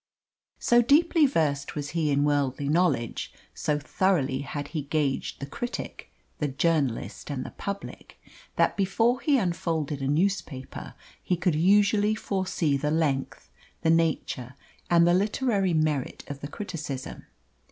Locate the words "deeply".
0.81-1.27